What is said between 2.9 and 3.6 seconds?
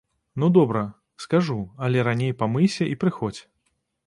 і прыходзь.